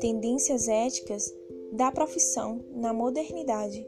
[0.00, 1.34] Tendências éticas
[1.72, 3.86] da profissão na modernidade.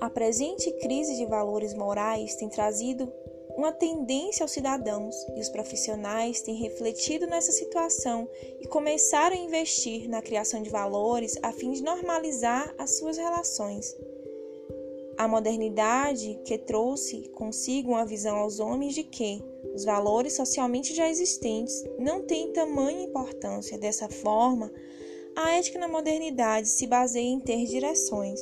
[0.00, 3.12] A presente crise de valores morais tem trazido
[3.56, 8.28] uma tendência aos cidadãos e os profissionais têm refletido nessa situação
[8.60, 13.96] e começaram a investir na criação de valores a fim de normalizar as suas relações.
[15.18, 19.42] A modernidade que trouxe consigo uma visão aos homens de que
[19.74, 23.76] os valores socialmente já existentes não têm tamanha importância.
[23.76, 24.72] Dessa forma,
[25.36, 28.40] a ética na modernidade se baseia em ter direções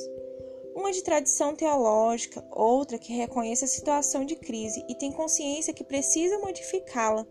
[0.77, 5.83] uma de tradição teológica, outra que reconhece a situação de crise e tem consciência que
[5.83, 7.25] precisa modificá-la,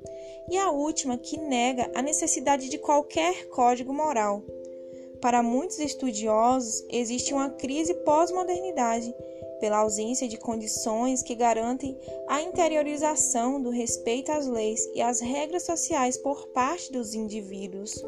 [0.51, 4.43] e a última que nega a necessidade de qualquer código moral.
[5.21, 9.15] Para muitos estudiosos, existe uma crise pós-modernidade,
[9.61, 15.65] pela ausência de condições que garantem a interiorização do respeito às leis e às regras
[15.65, 18.05] sociais por parte dos indivíduos.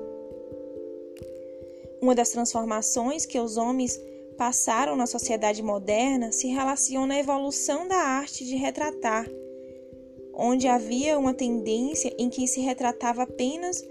[2.00, 4.00] Uma das transformações que os homens
[4.36, 9.28] passaram na sociedade moderna se relacionam na evolução da arte de retratar,
[10.32, 13.84] onde havia uma tendência em que se retratava apenas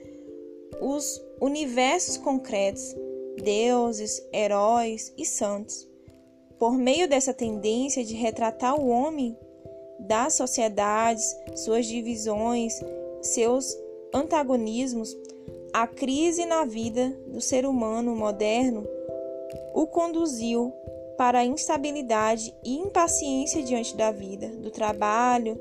[0.81, 2.95] os universos concretos,
[3.43, 5.87] deuses, heróis e santos.
[6.59, 9.37] Por meio dessa tendência de retratar o homem
[9.99, 12.73] das sociedades, suas divisões,
[13.21, 13.77] seus
[14.13, 15.15] antagonismos,
[15.73, 18.87] a crise na vida do ser humano moderno
[19.73, 20.73] o conduziu
[21.17, 25.59] para a instabilidade e impaciência diante da vida, do trabalho,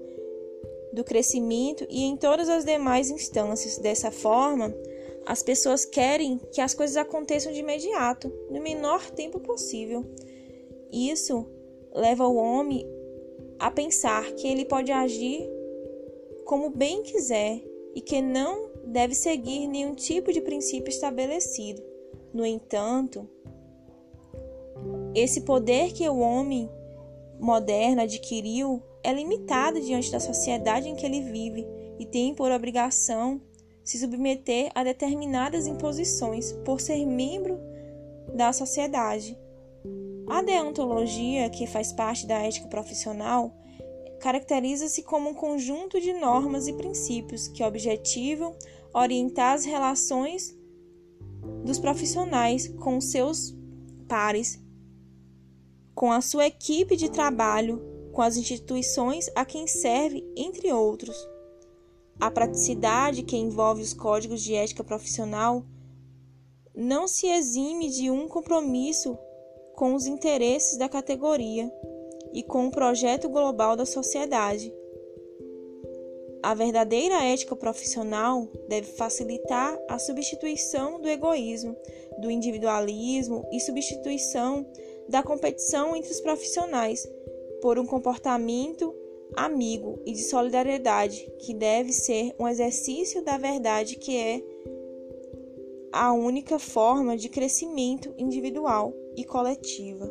[0.92, 3.78] do crescimento e em todas as demais instâncias.
[3.78, 4.74] Dessa forma,
[5.26, 10.04] as pessoas querem que as coisas aconteçam de imediato, no menor tempo possível.
[10.92, 11.46] Isso
[11.92, 12.86] leva o homem
[13.58, 15.48] a pensar que ele pode agir
[16.44, 17.62] como bem quiser
[17.94, 21.82] e que não deve seguir nenhum tipo de princípio estabelecido.
[22.32, 23.28] No entanto,
[25.14, 26.70] esse poder que o homem
[27.40, 31.66] moderno adquiriu é limitado diante da sociedade em que ele vive
[31.98, 33.40] e tem por obrigação
[33.82, 37.58] se submeter a determinadas imposições por ser membro
[38.34, 39.38] da sociedade.
[40.28, 43.54] A deontologia, que faz parte da ética profissional,
[44.20, 48.54] caracteriza-se como um conjunto de normas e princípios que objetivam
[48.92, 50.56] orientar as relações
[51.64, 53.54] dos profissionais com seus
[54.08, 54.64] pares
[55.96, 57.82] com a sua equipe de trabalho,
[58.12, 61.16] com as instituições a quem serve, entre outros.
[62.20, 65.64] A praticidade que envolve os códigos de ética profissional
[66.74, 69.16] não se exime de um compromisso
[69.76, 71.70] com os interesses da categoria
[72.32, 74.74] e com o projeto global da sociedade.
[76.42, 81.76] A verdadeira ética profissional deve facilitar a substituição do egoísmo,
[82.18, 84.66] do individualismo e substituição
[85.08, 87.06] da competição entre os profissionais
[87.60, 88.94] por um comportamento
[89.36, 94.42] amigo e de solidariedade, que deve ser um exercício da verdade que é
[95.92, 100.10] a única forma de crescimento individual e coletiva.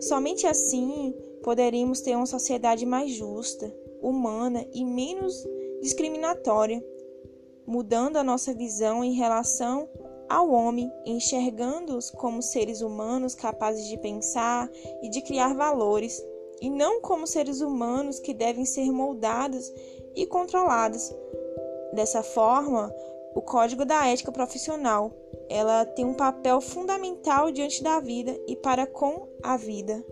[0.00, 5.46] Somente assim poderemos ter uma sociedade mais justa, humana e menos
[5.82, 6.82] discriminatória,
[7.66, 9.88] mudando a nossa visão em relação
[10.28, 14.70] ao homem, enxergando-os como seres humanos capazes de pensar
[15.02, 16.24] e de criar valores,
[16.60, 19.72] e não como seres humanos que devem ser moldados
[20.14, 21.12] e controlados.
[21.92, 22.94] Dessa forma,
[23.34, 25.12] o Código da Ética Profissional,
[25.50, 30.02] ela tem um papel fundamental diante da vida e para com a vida.